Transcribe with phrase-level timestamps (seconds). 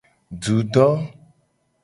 [0.43, 0.85] Dudo.